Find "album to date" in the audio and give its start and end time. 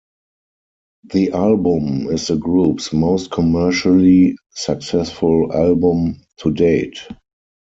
5.55-7.01